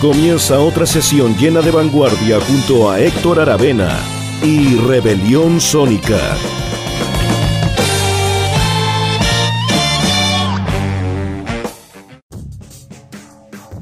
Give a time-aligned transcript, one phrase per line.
[0.00, 3.98] Comienza otra sesión llena de vanguardia junto a Héctor Aravena
[4.44, 6.36] y Rebelión Sónica.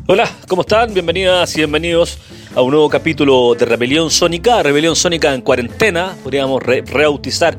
[0.07, 0.95] Hola, ¿cómo están?
[0.95, 2.19] Bienvenidas y bienvenidos
[2.55, 7.59] a un nuevo capítulo de Rebelión Sónica, Rebelión Sónica en cuarentena, podríamos rebautizar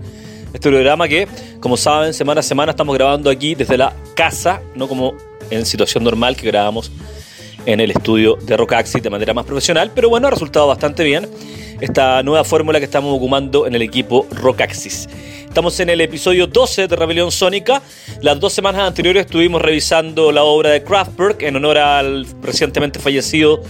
[0.51, 1.27] este programa que,
[1.59, 5.13] como saben, semana a semana estamos grabando aquí desde la casa, no como
[5.51, 6.92] en situación normal que grabamos
[7.67, 11.29] en el estudio de Rockaxi de manera más profesional, pero bueno, ha resultado bastante bien
[11.81, 15.07] esta nueva fórmula que estamos ocupando en el equipo Rockaxis.
[15.43, 17.81] Estamos en el episodio 12 de Rebelión Sónica.
[18.21, 23.61] Las dos semanas anteriores estuvimos revisando la obra de Kraftwerk en honor al recientemente fallecido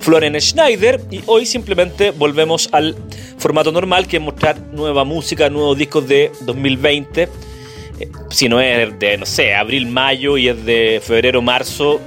[0.00, 2.96] Florian Schneider y hoy simplemente volvemos al
[3.36, 7.22] formato normal que es mostrar nueva música, nuevos discos de 2020.
[7.22, 12.00] Eh, si no es de, no sé, abril, mayo y es de febrero, marzo,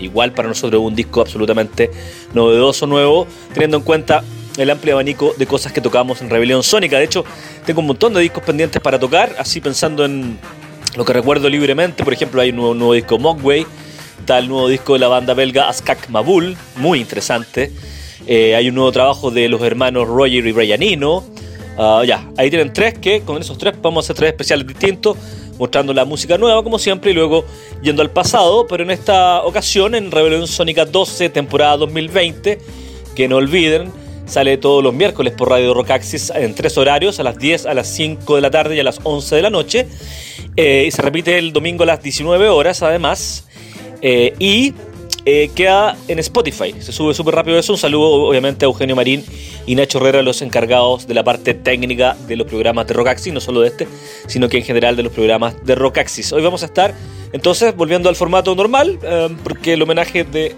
[0.00, 1.90] igual para nosotros un disco absolutamente
[2.34, 4.24] novedoso, nuevo, teniendo en cuenta
[4.56, 6.98] el amplio abanico de cosas que tocamos en Rebelión Sónica.
[6.98, 7.24] De hecho,
[7.64, 10.38] tengo un montón de discos pendientes para tocar, así pensando en
[10.96, 12.04] lo que recuerdo libremente.
[12.04, 13.66] Por ejemplo, hay un nuevo, nuevo disco Mogwai,
[14.18, 17.70] está el nuevo disco de la banda belga Askak Mabul, muy interesante.
[18.26, 21.24] Eh, hay un nuevo trabajo de los hermanos Roger y Brianino.
[21.78, 25.16] Ah, ya, ahí tienen tres que con esos tres vamos a hacer tres especiales distintos
[25.60, 27.44] mostrando la música nueva como siempre y luego
[27.82, 32.58] yendo al pasado, pero en esta ocasión en Rebelión Sónica 12, temporada 2020,
[33.14, 33.92] que no olviden,
[34.24, 37.88] sale todos los miércoles por Radio Rockaxis en tres horarios, a las 10, a las
[37.88, 39.86] 5 de la tarde y a las 11 de la noche,
[40.56, 43.46] eh, y se repite el domingo a las 19 horas además,
[44.00, 44.72] eh, y
[45.24, 46.74] eh, queda en Spotify.
[46.80, 47.72] Se sube súper rápido eso.
[47.72, 49.24] Un saludo obviamente a Eugenio Marín
[49.66, 53.40] y Nacho Herrera, los encargados de la parte técnica de los programas de Rockaxis, no
[53.40, 53.88] solo de este,
[54.26, 56.32] sino que en general de los programas de Rockaxis.
[56.32, 56.94] Hoy vamos a estar
[57.32, 60.54] entonces volviendo al formato normal, eh, porque el homenaje de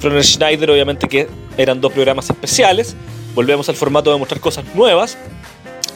[0.00, 2.96] Florian Schneider obviamente que eran dos programas especiales.
[3.34, 5.16] Volvemos al formato de mostrar cosas nuevas,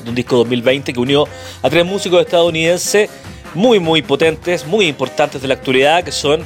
[0.04, 1.26] de un disco 2020 que unió
[1.62, 3.10] a tres músicos estadounidenses
[3.54, 6.44] muy muy potentes, muy importantes de la actualidad, que son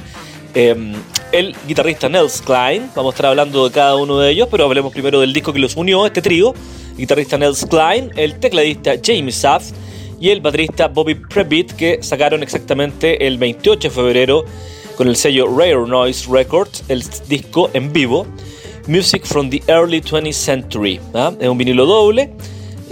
[0.55, 0.94] Em,
[1.33, 4.93] el guitarrista Nels Klein, vamos a estar hablando de cada uno de ellos, pero hablemos
[4.93, 6.55] primero del disco que los unió, este trío,
[6.97, 9.75] guitarrista Nels Klein, el tecladista Jamie Saft
[10.21, 14.45] y el baterista Bobby Prebitt, que sacaron exactamente el 28 de febrero
[14.97, 18.27] con el sello Rare Noise Records el disco en vivo,
[18.87, 21.01] Music from the Early 20th Century.
[21.15, 21.33] ¿ah?
[21.39, 22.33] Es un vinilo doble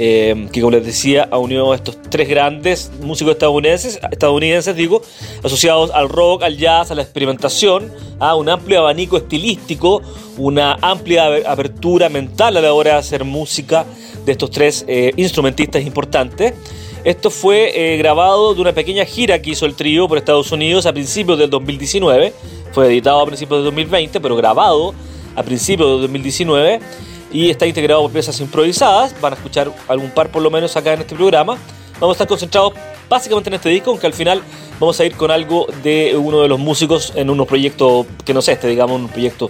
[0.00, 5.02] eh, que como les decía, ha unido a estos tres grandes músicos estadounidenses, estadounidenses digo,
[5.42, 10.00] asociados al rock, al jazz, a la experimentación, a un amplio abanico estilístico,
[10.36, 13.84] una amplia apertura mental a la hora de hacer música
[14.24, 16.54] de estos tres eh, instrumentistas importantes.
[17.02, 20.86] Esto fue eh, grabado de una pequeña gira que hizo el trío por Estados Unidos
[20.86, 22.32] a principios del 2019.
[22.70, 24.94] Fue editado a principios del 2020, pero grabado
[25.34, 26.80] a principios del 2019
[27.32, 29.18] y está integrado por piezas improvisadas.
[29.20, 31.58] Van a escuchar algún par por lo menos acá en este programa.
[32.00, 32.74] Vamos a estar concentrados
[33.08, 34.42] básicamente en este disco, aunque al final
[34.78, 38.42] vamos a ir con algo de uno de los músicos en unos proyectos que no
[38.42, 39.48] sé, este, digamos, un proyecto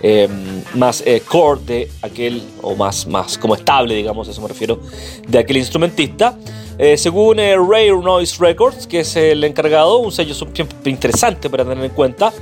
[0.00, 0.28] eh,
[0.74, 4.80] más eh, core de aquel, o más, más como estable, digamos, a eso me refiero,
[5.26, 6.38] de aquel instrumentista.
[6.78, 11.84] Eh, según Rare Noise Records, que es el encargado, un sello siempre interesante para tener
[11.84, 12.32] en cuenta,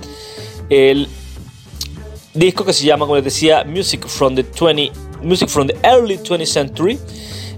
[0.69, 1.09] el
[2.37, 4.93] disco que se llama, como les decía, Music from the 20,
[5.23, 6.99] Music from the Early 20th Century.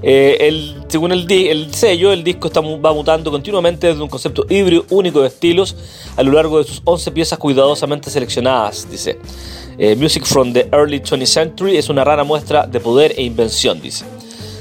[0.03, 4.47] Eh, el, según el, el, sello, el disco está, va mutando continuamente desde un concepto
[4.49, 5.75] híbrido único de estilos
[6.17, 9.19] a lo largo de sus 11 piezas cuidadosamente seleccionadas, dice.
[9.77, 13.81] Eh, Music from the Early 20th Century es una rara muestra de poder e invención,
[13.81, 14.05] dice.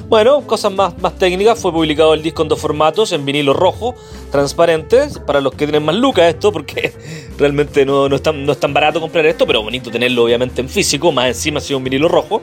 [0.09, 3.93] Bueno, cosas más, más técnicas, fue publicado el disco en dos formatos, en vinilo rojo,
[4.31, 6.93] transparente, para los que tienen más lucas esto, porque
[7.37, 10.61] realmente no, no, es tan, no es tan barato comprar esto, pero bonito tenerlo obviamente
[10.61, 12.41] en físico, más encima ha sido un vinilo rojo,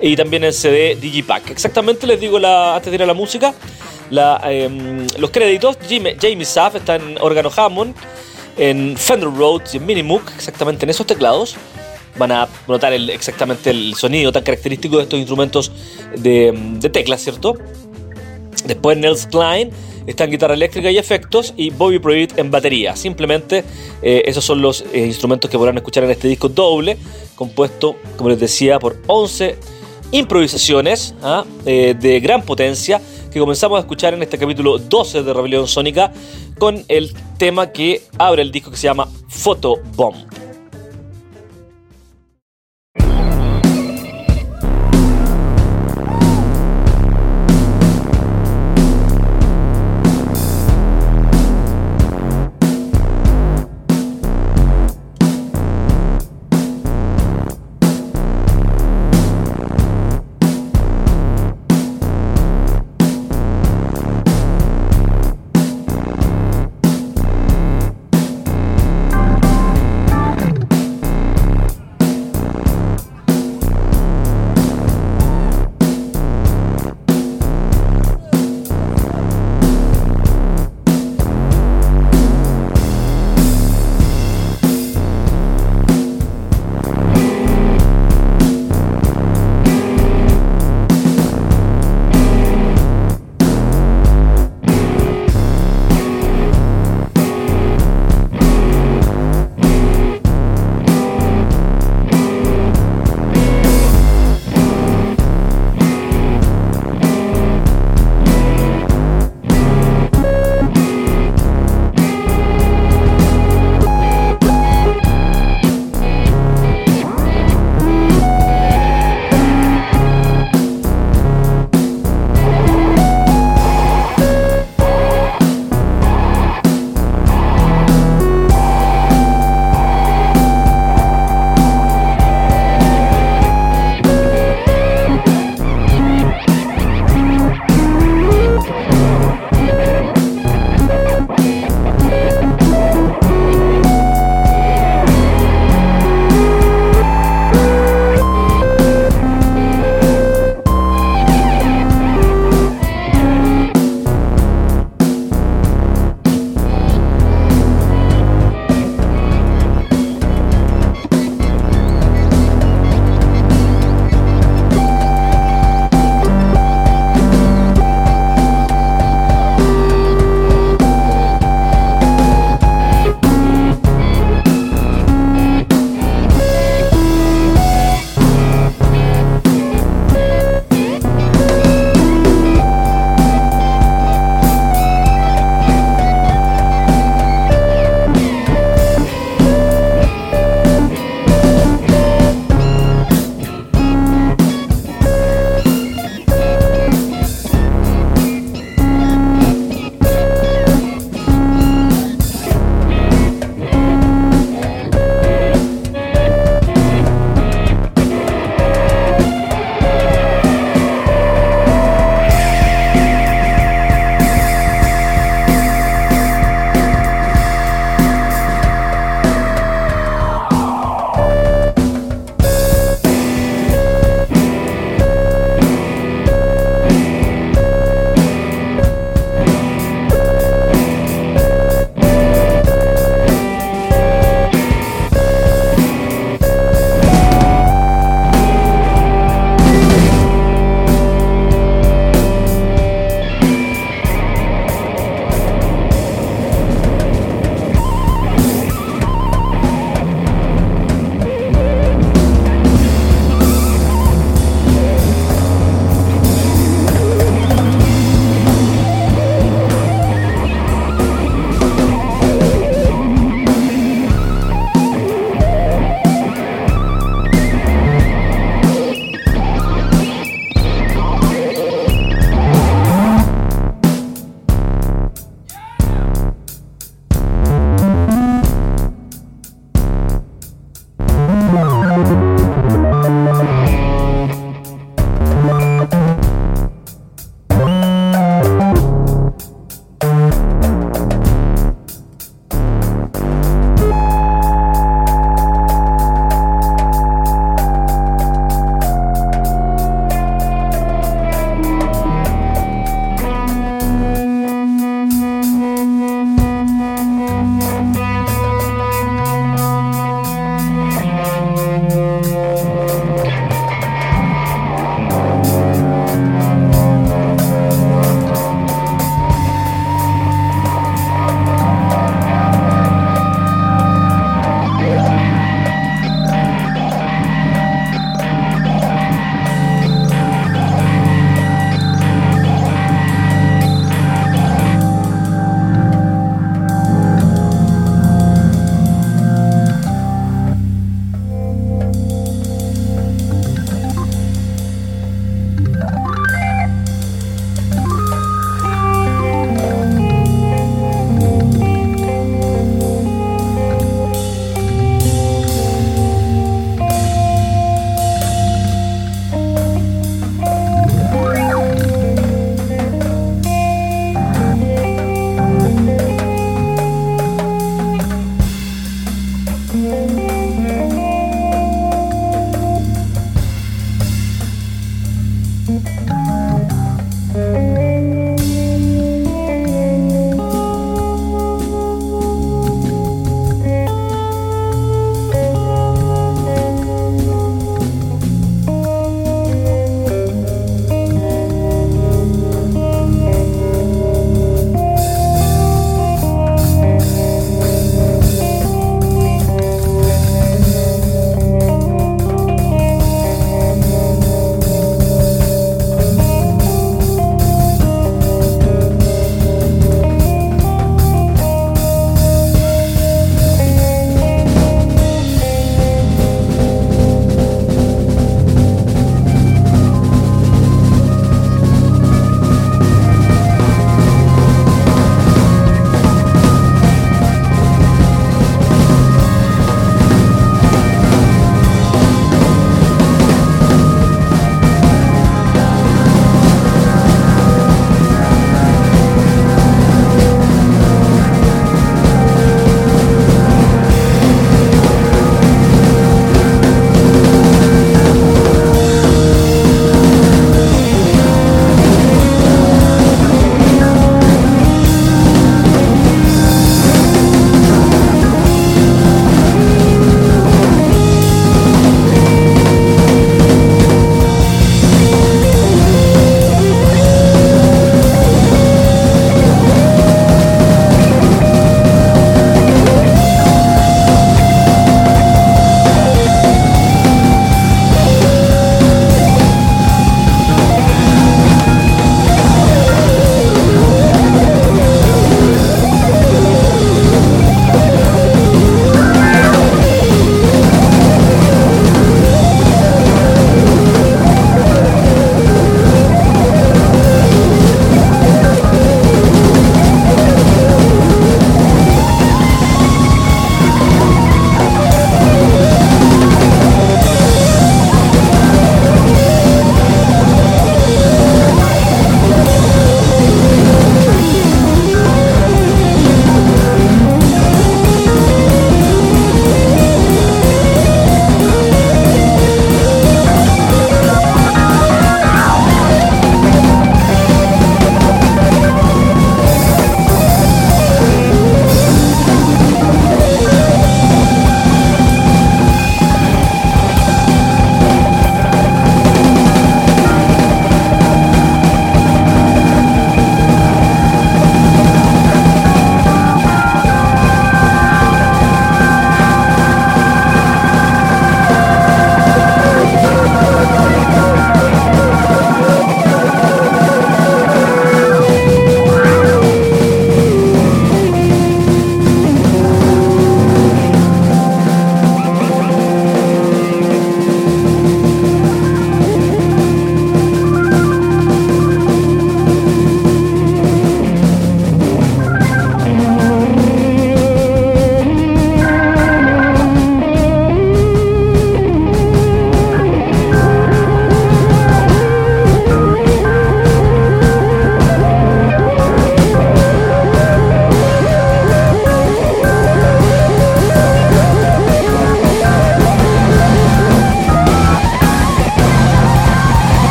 [0.00, 1.50] y también en CD Digipack.
[1.50, 3.54] Exactamente les digo la, antes de ir a la música,
[4.44, 7.94] em, los créditos, Jamie, Jamie Saff está en órgano Hammond,
[8.56, 11.56] en Fender Rhodes y en Minimoog, exactamente en esos teclados
[12.18, 15.70] van a notar exactamente el sonido tan característico de estos instrumentos
[16.16, 17.54] de, de teclas, ¿cierto?
[18.66, 19.70] Después Nels Klein
[20.08, 22.96] está guitarra eléctrica y efectos y Bobby Pruitt en batería.
[22.96, 23.62] Simplemente
[24.02, 26.96] eh, esos son los eh, instrumentos que podrán escuchar en este disco doble,
[27.34, 29.56] compuesto, como les decía, por 11
[30.10, 31.44] improvisaciones ¿ah?
[31.66, 33.00] eh, de gran potencia
[33.30, 36.12] que comenzamos a escuchar en este capítulo 12 de Rebelión Sónica
[36.58, 39.76] con el tema que abre el disco que se llama Photo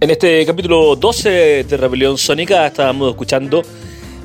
[0.00, 3.62] En este capítulo 12 de Rebelión Sónica estábamos escuchando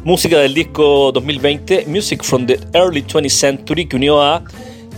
[0.04, 4.44] música del disco 2020 Music from the Early 20th Century que unió a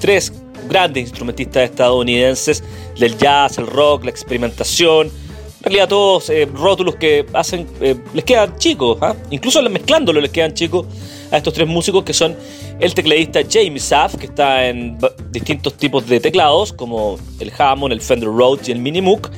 [0.01, 0.33] tres
[0.67, 2.61] grandes instrumentistas estadounidenses
[2.99, 5.07] del jazz, el rock, la experimentación.
[5.07, 9.15] En realidad todos eh, rótulos que hacen eh, les quedan chicos, ¿ah?
[9.29, 10.85] incluso mezclándolo les quedan chicos
[11.31, 12.35] a estos tres músicos que son
[12.81, 14.97] el tecladista Jamie Saff, que está en
[15.31, 19.31] distintos tipos de teclados como el Hammond, el Fender Rhodes y el Mini Moog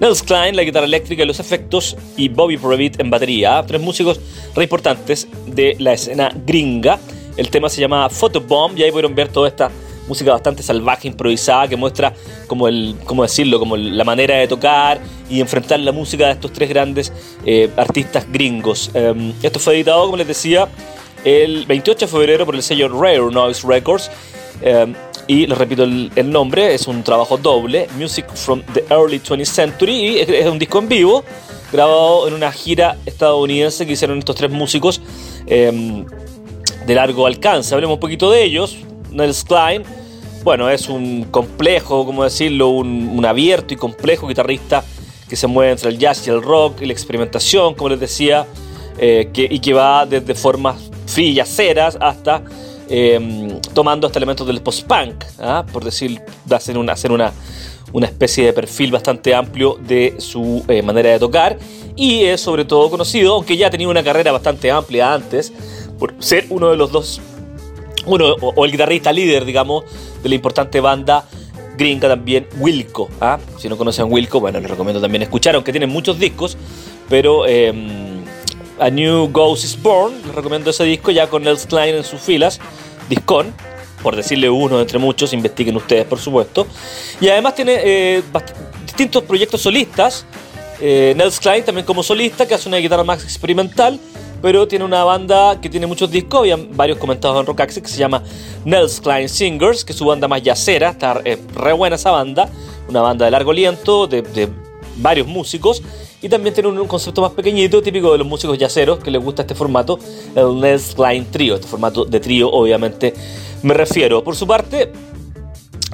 [0.00, 3.64] Nels Klein, la guitarra eléctrica y los efectos, y Bobby Previtt en batería.
[3.66, 4.20] Tres músicos
[4.54, 7.00] re importantes de la escena gringa.
[7.36, 9.70] El tema se llama Photobomb y ahí pudieron ver toda esta
[10.06, 12.14] música bastante salvaje, improvisada, que muestra
[12.46, 16.52] como el, cómo decirlo, como la manera de tocar y enfrentar la música de estos
[16.52, 17.12] tres grandes
[17.44, 18.90] eh, artistas gringos.
[18.94, 20.68] Em, esto fue editado, como les decía,
[21.24, 24.10] el 28 de febrero por el sello Rare Noise Records.
[24.60, 24.94] Em,
[25.26, 29.92] y les repito el, nombre, es un trabajo doble, Music from the Early 20th Century,
[29.92, 31.22] y es, un disco en vivo,
[31.70, 35.02] grabado en una gira estadounidense que hicieron estos tres músicos
[35.46, 36.06] em,
[36.86, 37.74] de largo alcance.
[37.74, 38.78] Hablemos un poquito de ellos.
[39.10, 39.82] Nels Klein,
[40.44, 44.82] bueno, es un complejo, como decirlo, un, abierto y complejo guitarrista
[45.28, 48.46] que se mueve entre el jazz y el rock y la experimentación, como les decía,
[48.98, 52.42] eh, y que va desde formas frillaceras hasta
[52.90, 55.64] Em, tomando hasta elementos del post-punk, ¿ah?
[55.70, 57.32] por decir, hacer, una, una,
[57.92, 61.58] una especie de perfil bastante amplio de su eh, manera de tocar
[61.96, 65.52] y es sobre todo conocido, aunque ya tenía una carrera bastante amplia antes,
[65.98, 67.20] por ser uno de los dos,
[68.06, 69.84] uno o, el guitarrista líder, digamos,
[70.22, 71.28] de la importante banda
[71.76, 73.10] gringa también, Wilco.
[73.20, 73.38] ¿ah?
[73.58, 76.56] Si no conocen Wilco, bueno, les recomiendo también escuchar, aunque tienen muchos discos,
[77.10, 78.07] pero em,
[78.80, 82.20] a New Ghost is Born, les recomiendo ese disco ya con Nels Klein en sus
[82.20, 82.60] filas,
[83.08, 83.52] Discon,
[84.02, 86.66] por decirle uno entre muchos, investiguen ustedes por supuesto.
[87.20, 88.22] Y además tiene eh,
[88.84, 90.24] distintos proyectos solistas,
[90.80, 93.98] eh, Nels Klein también como solista, que hace una guitarra más experimental,
[94.40, 97.88] pero tiene una banda que tiene muchos discos, habían varios comentados en Rock Access, que
[97.88, 98.22] se llama
[98.64, 102.48] Nels Klein Singers, que es su banda más yacera, está eh, re buena esa banda,
[102.88, 104.48] una banda de largo aliento, de
[104.98, 105.82] varios músicos,
[106.20, 109.42] y también tiene un, concepto más pequeñito, típico de los músicos yaceros que les gusta
[109.42, 109.98] este formato,
[110.34, 113.14] el Nels Klein Trio, este formato de trío, obviamente
[113.62, 114.22] me refiero.
[114.22, 114.92] Por su parte,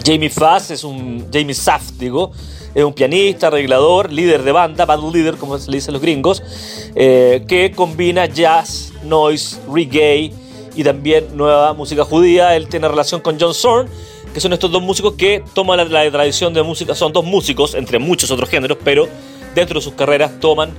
[0.05, 1.27] Jamie Fass es un.
[1.33, 2.33] Jamie Saft, digo.
[2.75, 6.03] Es un pianista, arreglador, líder de banda, band leader, como se le dice a los
[6.03, 6.43] gringos,
[6.97, 10.33] eh, que combina jazz, noise, reggae
[10.75, 12.57] y también nueva música judía.
[12.57, 13.89] Él tiene relación con John Zorn,
[14.33, 16.97] que son estos dos músicos que toman la tradición de música.
[16.97, 19.07] Son dos músicos, entre muchos otros géneros, pero
[19.55, 20.73] dentro de sus carreras toman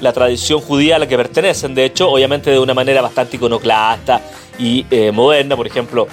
[0.00, 4.20] la tradición judía a la que pertenecen, de hecho, obviamente de una manera bastante iconoclasta
[4.58, 6.08] y eh, moderna, por ejemplo,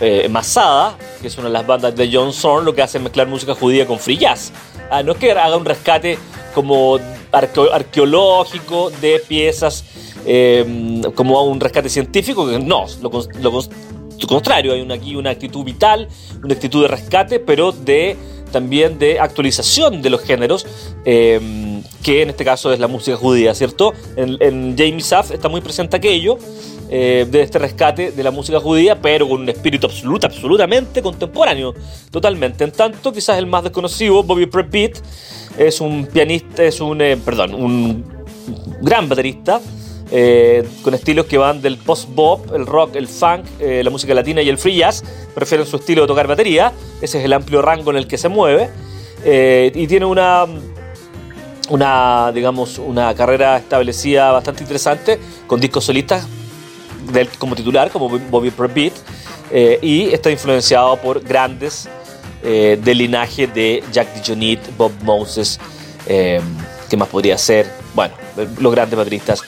[0.00, 3.04] eh, Masada, que es una de las bandas de John Zorn, lo que hace es
[3.04, 4.52] mezclar música judía con free jazz.
[4.90, 6.18] Ah, no es que haga un rescate
[6.54, 6.98] como
[7.32, 9.84] arqueológico de piezas,
[10.26, 13.10] eh, como un rescate científico, no, lo,
[14.28, 16.08] contrario, hay una, aquí una actitud vital,
[16.42, 18.16] una actitud de rescate, pero de
[18.52, 20.66] también de actualización de los géneros,
[21.04, 23.92] em, que en este caso es la música judía, ¿cierto?
[24.16, 26.38] En, en Jamie Saff está muy presente aquello,
[26.94, 31.72] eh, de este rescate de la música judía, pero con un espíritu absoluto, absolutamente contemporáneo,
[32.10, 32.64] totalmente.
[32.64, 34.98] En tanto, quizás el más desconocido, Bobby Prepitt,
[35.56, 38.04] es un pianista, es un, eh, perdón, un
[38.82, 39.62] gran baterista,
[40.14, 44.42] eh, con estilos que van del post-bop, el rock, el funk, eh, la música latina
[44.42, 45.02] y el free jazz.
[45.34, 46.70] Prefieren su estilo de tocar batería.
[47.00, 48.68] Ese es el amplio rango en el que se mueve.
[49.24, 50.44] Eh, y tiene una,
[51.70, 56.28] una, digamos, una carrera establecida bastante interesante con discos solistas
[57.38, 58.92] como titular, como Bobby Prebeat.
[59.80, 61.88] y está influenciado por grandes
[62.42, 65.58] del linaje de Jack DeJohnette, Bob Moses,
[66.06, 67.70] ¿qué más podría ser?
[67.94, 68.14] Bueno,
[68.60, 69.42] los grandes bateristas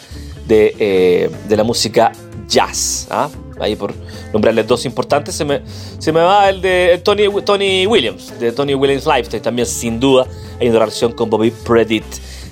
[0.48, 2.12] eh, de, la música
[2.48, 3.06] jazz.
[3.10, 3.28] ¿ah?
[3.60, 3.94] Ahí por
[4.32, 5.62] nombrarles dos importantes, se me,
[5.98, 10.26] se me va el de Tony, Tony Williams, de Tony Williams Lifestyle, también sin duda
[10.60, 12.04] hay relación con Bobby Predit.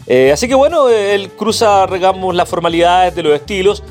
[0.06, 3.82] Eh, así que bueno, él cruza, regamos, las formalidades de los estilos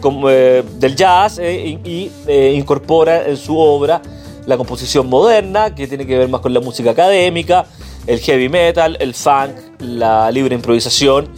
[0.00, 2.10] como, eh, del jazz y
[2.54, 4.02] incorpora en su obra
[4.46, 7.66] la composición moderna, que tiene que ver más con la música académica,
[8.06, 11.28] el heavy metal, el funk, la libre improvisación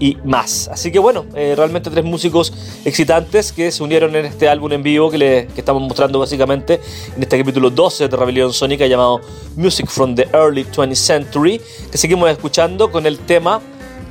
[0.00, 0.68] y más.
[0.68, 2.52] Así que bueno, eh, realmente tres músicos
[2.84, 6.80] excitantes que se unieron en este álbum en vivo que, le, que estamos mostrando básicamente
[7.14, 9.20] en este capítulo 12 de Rebelión Sónica llamado
[9.56, 11.60] Music from the Early 20th Century,
[11.92, 13.60] que seguimos escuchando con el tema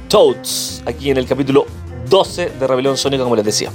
[0.08, 1.66] Toads, aquí en el capítulo
[2.08, 3.72] 12 de Rebelión Sónica, como les decía.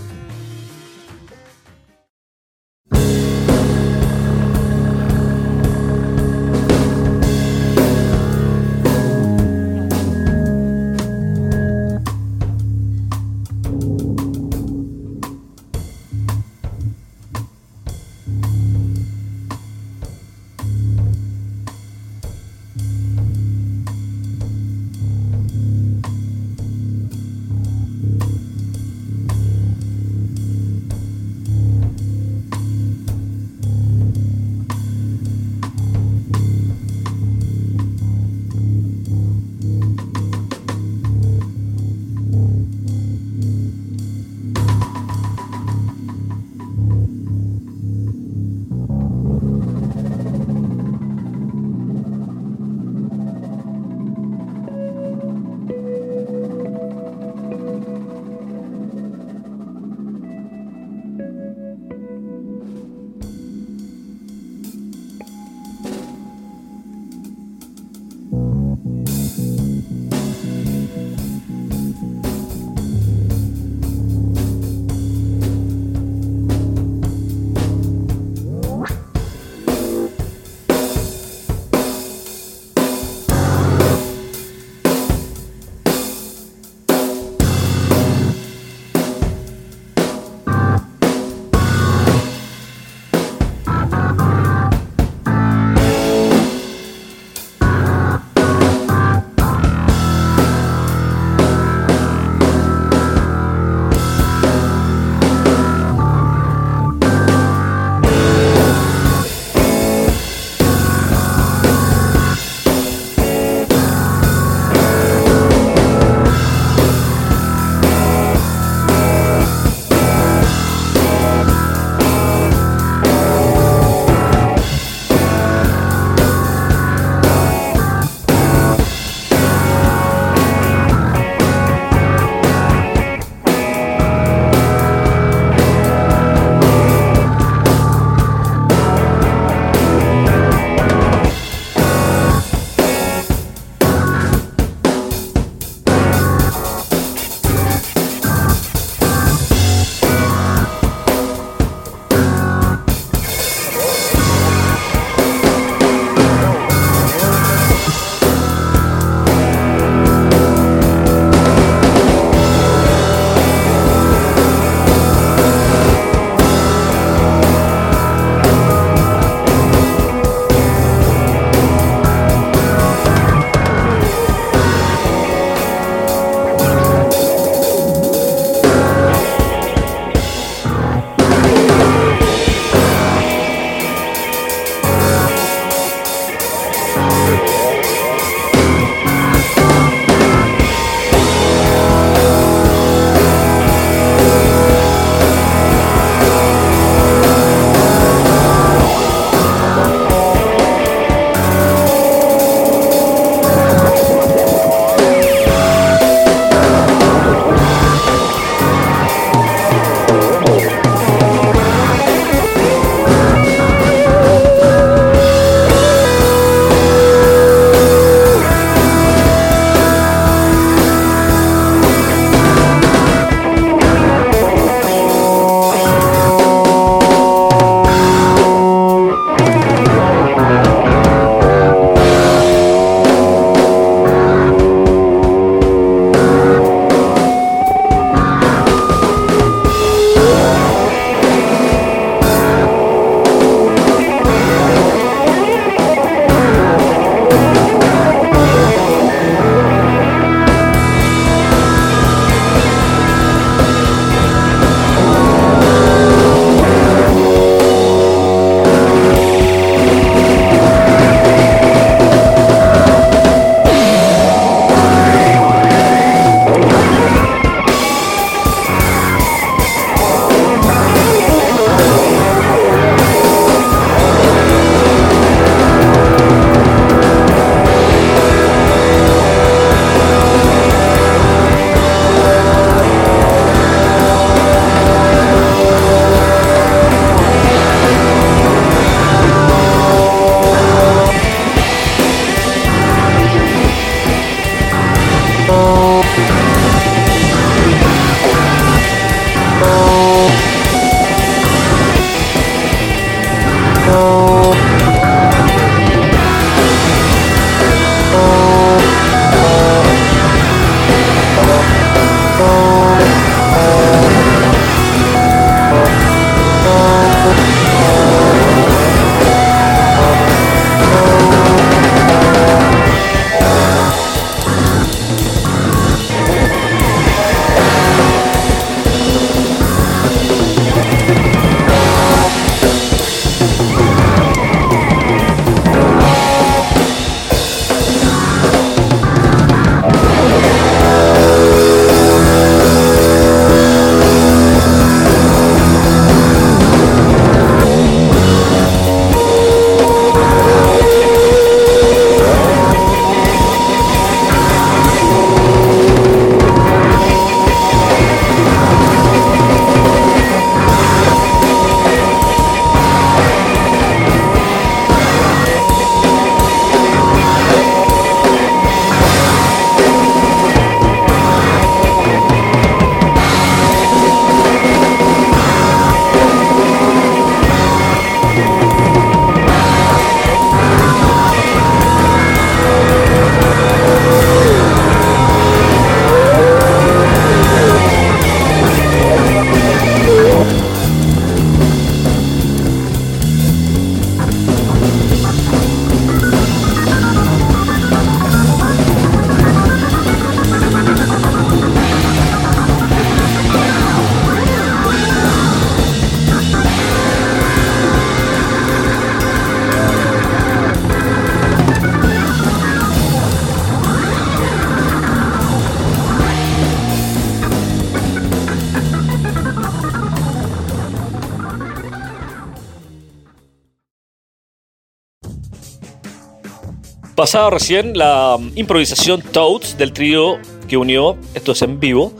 [427.24, 430.36] Pasaba recién la um, improvisación Toads del trío
[430.68, 432.12] que unió, esto es en vivo,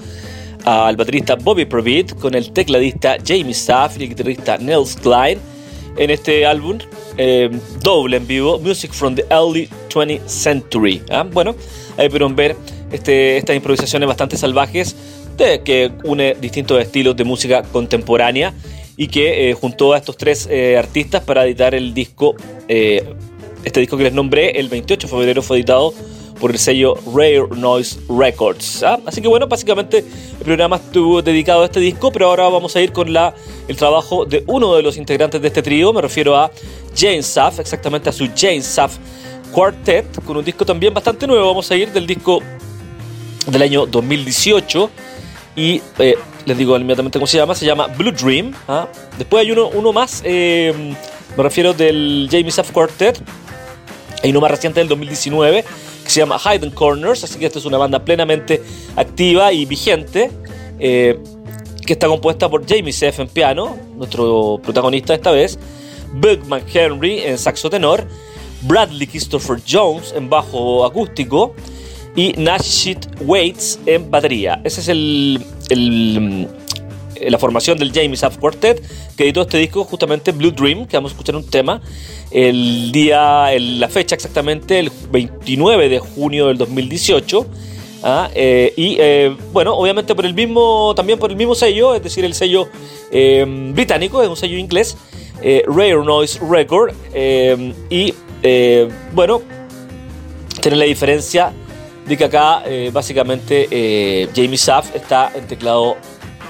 [0.65, 5.39] al baterista Bobby Provid con el tecladista Jamie Staff y el guitarrista Nels Klein
[5.99, 6.79] en este álbum
[7.19, 7.51] eh,
[7.83, 11.03] doble en vivo, Music from the Early 20th Century.
[11.11, 11.27] ¿ah?
[11.31, 11.55] Bueno,
[11.99, 12.57] ahí pudieron ver
[12.91, 14.97] este, estas improvisaciones bastante salvajes
[15.37, 18.55] de, que une distintos estilos de música contemporánea
[18.97, 22.37] y que eh, juntó a estos tres eh, artistas para editar el disco,
[23.65, 25.95] este disco que les nombré, el 28 de febrero fue editado
[26.41, 28.83] por el sello Rare Noise Records.
[28.83, 28.99] ¿ah?
[29.07, 32.81] Así que bueno, básicamente el programa estuvo dedicado a este disco, pero ahora vamos a
[32.81, 33.35] ir con la,
[33.69, 36.51] el trabajo de uno de los integrantes de este trío, me refiero a
[36.97, 38.99] James Saff, exactamente a su James Saff
[39.53, 41.47] Quartet, con un disco también bastante nuevo.
[41.47, 42.41] Vamos a ir del disco
[43.47, 44.91] del año 2018
[45.57, 48.53] y eh, les digo inmediatamente cómo se llama, se llama Blue Dream.
[48.69, 48.89] ¿ah?
[49.17, 50.95] Después hay uno, más, eh,
[51.37, 53.21] me refiero del James Saff Quartet,
[54.25, 55.65] hay uno más reciente del 2019
[56.03, 58.63] que se llama Hidden Corners, así que esta es una banda plenamente
[58.97, 60.31] activa y vigente,
[60.79, 61.19] eh,
[61.87, 65.59] que está compuesta por Jamie Seff en piano, nuestro protagonista esta vez,
[66.15, 68.07] Bug McHenry en saxo tenor,
[68.63, 71.55] Bradley Christopher Jones en bajo acústico
[72.17, 74.59] y Nashit Waits en batería.
[74.65, 76.49] Esa es el,
[77.29, 78.83] la formación del Jamie Saff Quartet
[79.17, 81.81] que editó este disco justamente Blue Dream, que vamos a escuchar un tema
[82.31, 87.47] el día, la fecha exactamente, el 29 de junio del 2018.
[88.03, 88.29] ¿ah?
[88.35, 92.25] Eh, y eh, bueno, obviamente por el mismo, también por el mismo sello, es decir,
[92.25, 92.69] el sello
[93.11, 94.97] eh, británico, es un sello inglés,
[95.67, 96.95] Rare Noise Record.
[97.91, 98.15] y
[99.13, 99.43] bueno,
[100.61, 101.53] tiene la diferencia
[102.07, 105.97] de que acá básicamente Jamie Saff está en teclado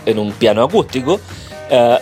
[0.06, 1.20] en un piano acústico.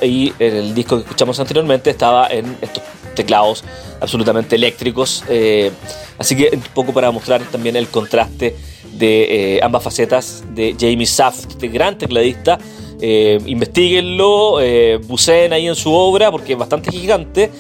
[0.03, 2.83] y el disco que escuchamos anteriormente estaba en estos
[3.15, 3.65] teclados
[4.01, 5.25] absolutamente eléctricos.
[5.29, 5.71] Eh,
[6.19, 8.57] así que un poco para mostrar también el contraste
[8.93, 12.59] de eh, ambas facetas de Jamie Saft, este gran tecladista.
[13.01, 17.51] Eh, investiguenlo, eh, buceen ahí en su obra porque es bastante gigante.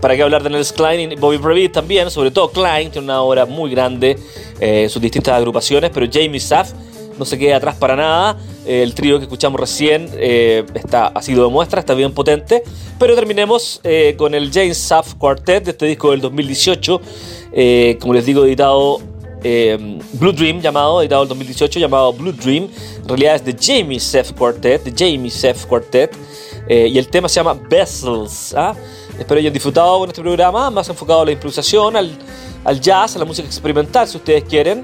[0.00, 3.22] para qué hablar de Nels Klein y Bobby Brevid también, sobre todo Klein, tiene una
[3.22, 4.18] obra muy grande
[4.60, 6.74] en sus distintas agrupaciones, pero Jamie Saft
[7.18, 8.36] no se queda atrás para nada.
[8.66, 10.10] el trío que escuchamos recién
[10.74, 12.62] está, ha sido de muestra, está bien potente.
[12.98, 17.00] Pero terminemos eh, con el James Saff Quartet de este disco del 2018,
[17.52, 19.00] eh, como les digo, editado
[19.44, 22.68] eh, Blue Dream, llamado, editado el 2018, llamado Blue Dream.
[23.02, 26.16] En realidad es de Jamie Seff Quartet, de Jamie Seff Quartet,
[26.68, 28.54] y el tema se llama Vessels.
[28.56, 28.74] ¿ah?
[29.18, 32.10] Espero hayan disfrutado con este programa, más enfocado a la improvisación, al,
[32.64, 34.82] al jazz, a la música experimental, si ustedes quieren.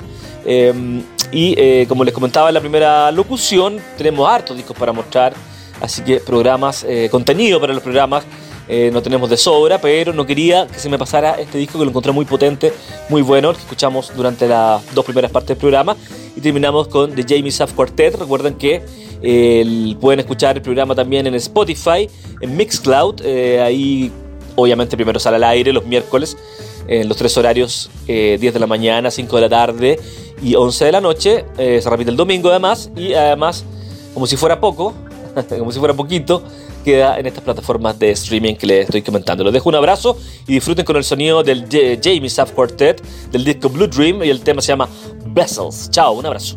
[1.33, 5.35] Y como les comentaba en la primera locución, tenemos hartos discos para mostrar
[5.83, 8.25] Así que programas, eh, contenido para los programas
[8.68, 11.85] eh, no tenemos de sobra, pero no quería que se me pasara este disco que
[11.85, 12.73] lo encontré muy potente,
[13.09, 15.97] muy bueno, el que escuchamos durante las dos primeras partes del programa.
[16.37, 18.14] Y terminamos con The Jamie Saff Quartet.
[18.14, 18.81] Recuerden que
[19.23, 22.09] eh, pueden escuchar el programa también en Spotify,
[22.40, 23.21] en Mixcloud.
[23.61, 24.12] ahí,
[24.55, 26.37] obviamente, primero sale al aire los miércoles,
[26.87, 29.99] en los tres horarios: 10 de la mañana, 5 de la tarde
[30.42, 31.44] y 11 de la noche.
[31.57, 32.90] se repite el domingo, además.
[32.96, 33.64] Y además,
[34.14, 34.94] como si fuera poco,
[35.59, 36.42] como si fuera poquito,
[36.85, 39.44] queda en estas plataformas de streaming que les estoy comentando.
[39.44, 41.66] Les dejo un abrazo y disfruten con el sonido del
[42.02, 44.88] Jamie Saff Quartet del disco Blue Dream y el tema se llama
[45.26, 45.90] Vessels.
[45.90, 46.57] Chao, un abrazo.